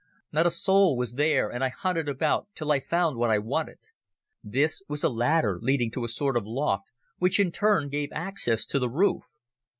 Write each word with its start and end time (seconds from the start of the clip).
Not 0.31 0.47
a 0.47 0.49
soul 0.49 0.97
was 0.97 1.13
there, 1.13 1.51
and 1.51 1.63
I 1.63 1.69
hunted 1.69 2.09
about 2.09 2.47
till 2.55 2.71
I 2.71 2.79
found 2.79 3.17
what 3.17 3.29
I 3.29 3.37
wanted. 3.37 3.77
This 4.43 4.81
was 4.89 5.03
a 5.03 5.09
ladder 5.09 5.59
leading 5.61 5.91
to 5.91 6.03
a 6.03 6.07
sort 6.09 6.35
of 6.35 6.47
loft, 6.47 6.85
which 7.19 7.39
in 7.39 7.51
turn 7.51 7.87
gave 7.87 8.09
access 8.11 8.65
to 8.65 8.79
the 8.79 8.89
roof. 8.89 9.35